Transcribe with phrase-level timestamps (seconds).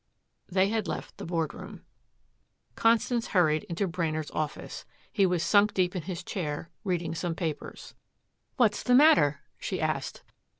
[0.49, 1.85] They had left the board room.
[2.73, 4.83] Constance hurried into Brainard's office.
[5.13, 7.93] He was sunk deep in his chair reading some papers.
[8.57, 10.23] "What's the matter?" she asked.